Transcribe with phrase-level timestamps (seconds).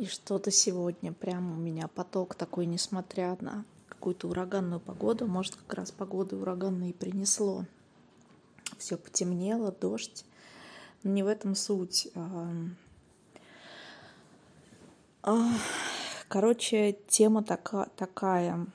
[0.00, 5.74] И что-то сегодня прямо у меня поток такой, несмотря на какую-то ураганную погоду, может, как
[5.74, 7.66] раз погода ураганная и принесло.
[8.78, 10.24] Все потемнело, дождь.
[11.02, 12.08] Но не в этом суть.
[16.28, 18.66] Короче, тема така, такая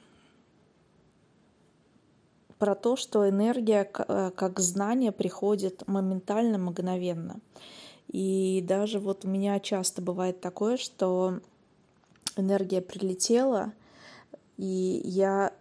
[2.60, 7.40] про то, что энергия э, как знание приходит моментально, мгновенно.
[8.12, 11.40] И даже вот у меня часто бывает такое, что
[12.38, 13.74] энергия прилетела,
[14.58, 15.54] и я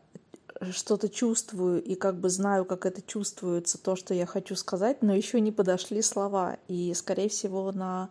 [0.71, 5.15] что-то чувствую и как бы знаю, как это чувствуется, то, что я хочу сказать, но
[5.15, 6.59] еще не подошли слова.
[6.69, 8.11] И, скорее всего, на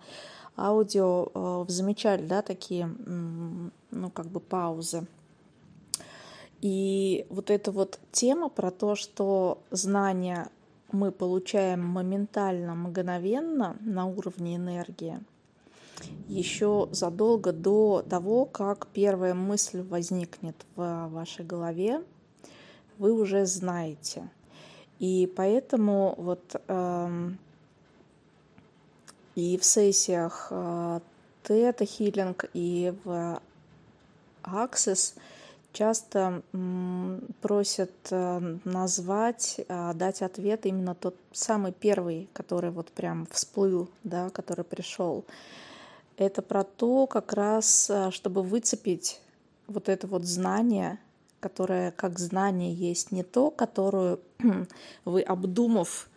[0.57, 5.07] аудио э, замечали, да, такие, ну, как бы паузы.
[6.61, 10.49] И вот эта вот тема про то, что знания
[10.93, 15.19] мы получаем моментально, мгновенно на уровне энергии,
[16.27, 22.03] еще задолго до того, как первая мысль возникнет в вашей голове,
[22.99, 24.29] вы уже знаете.
[24.99, 27.29] И поэтому вот э,
[29.35, 30.99] и в сессиях э,
[31.43, 33.41] тета-хиллинг, и в
[34.43, 35.17] Access–
[35.73, 36.43] часто
[37.41, 44.29] просят э, назвать, а, дать ответ именно тот самый первый, который вот прям всплыл, да,
[44.29, 45.25] который пришел.
[46.15, 49.19] Это про то, как раз, а, чтобы выцепить
[49.67, 50.99] вот это вот знание,
[51.39, 54.19] которое как знание есть не то, которое
[55.05, 56.07] вы, обдумав,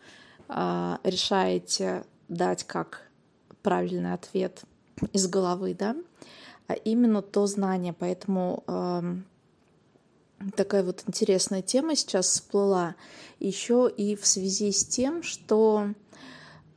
[0.49, 3.09] а, решаете дать как
[3.63, 4.63] правильный ответ
[5.13, 5.97] из головы, да,
[6.69, 7.95] а именно то знание.
[7.99, 8.63] Поэтому
[10.55, 12.95] такая вот интересная тема сейчас всплыла,
[13.41, 15.89] еще и в связи с тем, что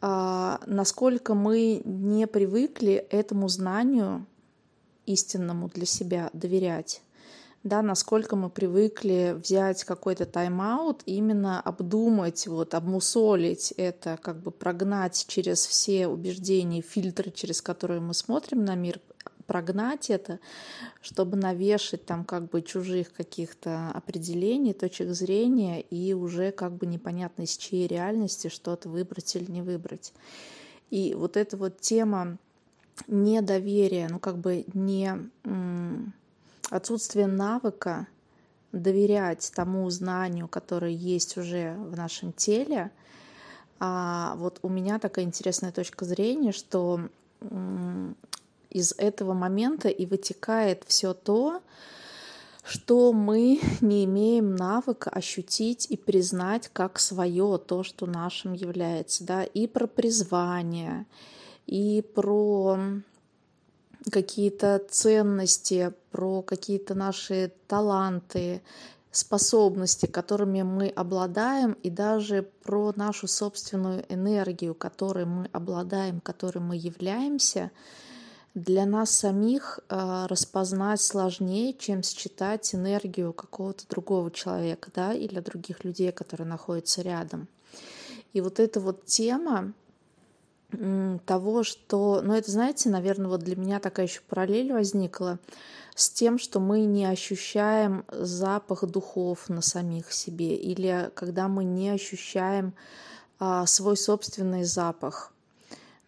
[0.01, 4.25] а, насколько мы не привыкли этому знанию
[5.05, 7.01] истинному для себя доверять,
[7.63, 15.25] да, насколько мы привыкли взять какой-то тайм-аут, именно обдумать, вот, обмусолить это, как бы прогнать
[15.27, 19.01] через все убеждения, фильтры, через которые мы смотрим на мир,
[19.49, 20.39] прогнать это,
[21.01, 27.41] чтобы навешать там как бы чужих каких-то определений, точек зрения и уже как бы непонятно
[27.41, 30.13] из чьей реальности что-то выбрать или не выбрать.
[30.91, 32.37] И вот эта вот тема
[33.07, 35.17] недоверия, ну как бы не
[36.69, 38.05] отсутствие навыка
[38.71, 42.91] доверять тому знанию, которое есть уже в нашем теле,
[43.79, 47.09] а вот у меня такая интересная точка зрения, что
[48.69, 51.61] из этого момента и вытекает все то,
[52.63, 59.43] что мы не имеем навыка ощутить и признать как свое то, что нашим является, да,
[59.43, 61.07] и про призвание,
[61.65, 62.77] и про
[64.11, 68.61] какие-то ценности, про какие-то наши таланты,
[69.11, 76.75] способности, которыми мы обладаем, и даже про нашу собственную энергию, которой мы обладаем, которой мы
[76.75, 77.71] являемся—
[78.59, 85.83] для нас самих э, распознать сложнее, чем считать энергию какого-то другого человека, да, или других
[85.83, 87.47] людей, которые находятся рядом.
[88.33, 89.73] И вот эта вот тема
[91.25, 95.39] того, что, ну это, знаете, наверное, вот для меня такая еще параллель возникла
[95.95, 101.89] с тем, что мы не ощущаем запах духов на самих себе, или когда мы не
[101.89, 102.73] ощущаем
[103.39, 105.33] а, свой собственный запах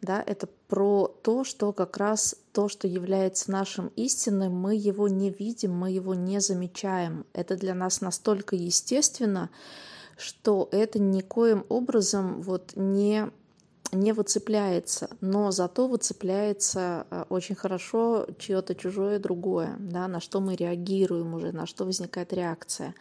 [0.01, 5.29] да, это про то, что как раз то, что является нашим истинным, мы его не
[5.29, 7.25] видим, мы его не замечаем.
[7.33, 9.49] Это для нас настолько естественно,
[10.17, 13.31] что это никоим образом вот не
[13.93, 20.55] не выцепляется, но зато выцепляется э, очень хорошо чье-то чужое другое, да, на что мы
[20.55, 22.95] реагируем уже, на что возникает реакция.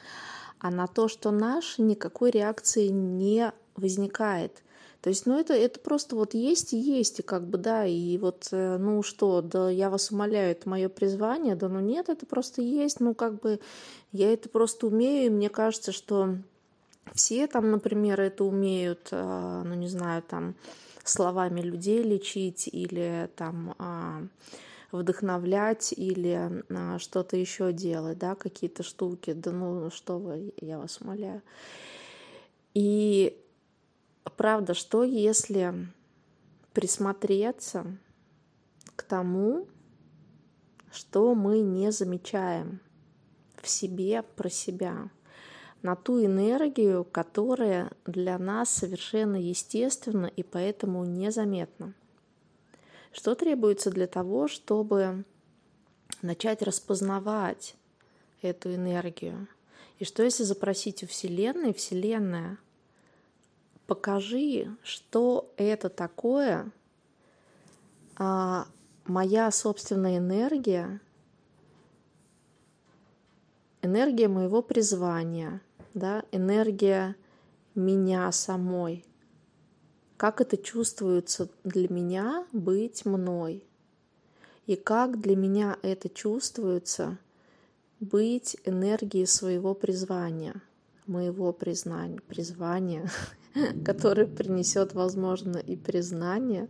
[0.59, 4.63] А на то, что наше, никакой реакции не возникает.
[5.03, 8.19] То есть, ну, это, это просто вот есть и есть, и как бы, да, и
[8.19, 12.27] вот, э, ну, что, да, я вас умоляю, это мое призвание, да, ну, нет, это
[12.27, 13.61] просто есть, ну, как бы,
[14.13, 16.37] я это просто умею, и мне кажется, что
[17.15, 20.55] все там, например, это умеют, а, ну, не знаю, там,
[21.05, 24.23] словами людей лечить или там а,
[24.93, 31.01] вдохновлять или а, что-то еще делать, да, какие-то штуки, да ну что вы, я вас
[31.01, 31.43] умоляю.
[32.75, 33.37] И
[34.37, 35.75] правда, что если
[36.73, 37.87] присмотреться
[38.97, 39.67] к тому,
[40.93, 42.81] что мы не замечаем
[43.61, 45.11] в себе про себя,
[45.83, 51.95] на ту энергию, которая для нас совершенно естественна и поэтому незаметна.
[53.13, 55.25] Что требуется для того, чтобы
[56.23, 57.77] начать распознавать
[58.43, 59.49] эту энергию.
[59.99, 62.59] И что если запросить у Вселенной, Вселенная,
[63.91, 66.71] покажи, что это такое,
[68.17, 68.69] а,
[69.05, 71.01] моя собственная энергия,
[73.83, 75.61] энергия моего призвания,
[75.93, 77.17] да, энергия
[77.75, 79.05] меня самой.
[80.17, 83.65] Как это чувствуется для меня быть мной?
[84.67, 87.19] И как для меня это чувствуется
[87.99, 90.63] быть энергией своего призвания,
[91.09, 93.11] моего признания, призвания,
[93.85, 96.69] которое принесет, возможно, и признание.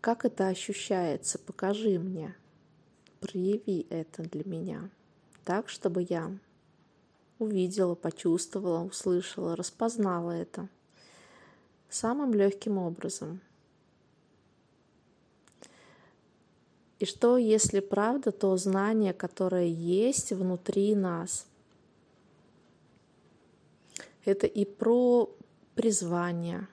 [0.00, 1.38] Как это ощущается?
[1.38, 2.34] Покажи мне,
[3.20, 4.90] прояви это для меня
[5.44, 6.30] так, чтобы я
[7.40, 10.68] увидела, почувствовала, услышала, распознала это
[11.88, 13.40] самым легким образом.
[17.00, 21.46] И что, если правда то знание, которое есть внутри нас?
[24.24, 25.30] Это и про
[25.74, 26.68] призвание,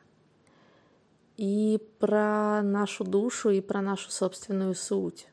[1.38, 5.28] и про нашу душу, и про нашу собственную суть.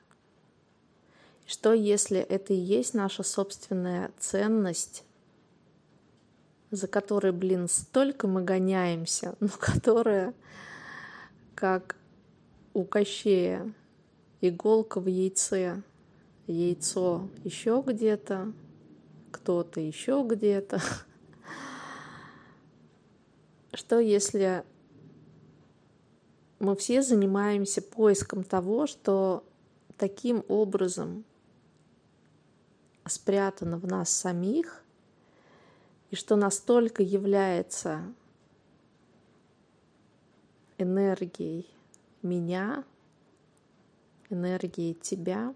[1.47, 5.05] Что если это и есть наша собственная ценность,
[6.71, 10.35] за которой, блин, столько мы гоняемся, но которая,
[11.55, 11.97] как
[12.73, 13.73] у Кощея,
[14.41, 15.83] иголка в яйце,
[16.47, 18.53] яйцо еще где-то,
[19.31, 20.81] кто-то еще где-то.
[23.75, 24.65] Что если
[26.61, 29.45] мы все занимаемся поиском того, что
[29.99, 31.25] таким образом
[33.05, 34.83] спрятано в нас самих,
[36.11, 38.03] и что настолько является
[40.79, 41.69] энергией
[42.23, 42.85] меня,
[44.31, 45.53] энергией тебя,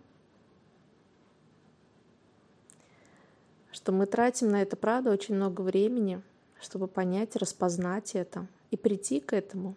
[3.70, 6.20] что мы тратим на это, правда, очень много времени,
[6.60, 9.74] чтобы понять, распознать это и прийти к этому,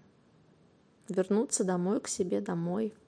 [1.10, 2.94] вернуться домой, к себе домой–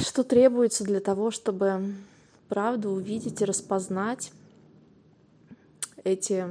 [0.00, 1.94] что требуется для того, чтобы
[2.48, 4.32] правду увидеть и распознать
[6.02, 6.46] эти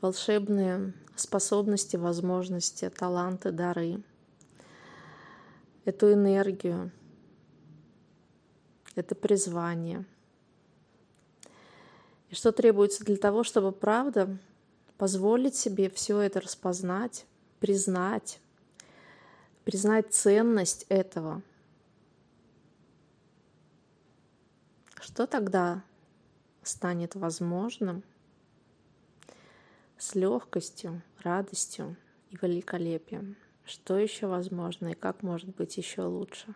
[0.00, 4.02] волшебные способности, возможности, таланты, дары,
[5.84, 6.90] эту энергию,
[8.94, 10.04] это призвание.
[12.34, 14.36] Что требуется для того, чтобы правда
[14.98, 17.24] позволить себе все это распознать,
[17.60, 18.40] признать,
[19.64, 21.42] признать ценность этого–
[25.14, 25.84] Что тогда
[26.62, 28.02] станет возможным
[29.98, 31.96] с легкостью, радостью
[32.30, 33.36] и великолепием?
[33.66, 36.54] Что еще возможно и как может быть еще лучше?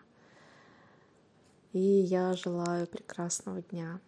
[1.72, 4.00] И я желаю прекрасного дня.